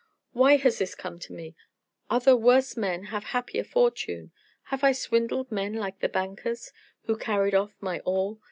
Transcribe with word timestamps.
"Why 0.31 0.55
has 0.57 0.79
this 0.79 0.95
come 0.95 1.19
to 1.19 1.31
me? 1.31 1.55
Other 2.09 2.35
worse 2.35 2.75
men 2.75 3.03
have 3.13 3.23
happier 3.25 3.63
fortune. 3.63 4.31
Have 4.63 4.83
I 4.83 4.93
swindled 4.93 5.51
men 5.51 5.73
like 5.75 5.99
the 5.99 6.09
bankers, 6.09 6.71
who 7.03 7.15
carried 7.15 7.53
off 7.53 7.75
my 7.79 7.99
all? 7.99 8.39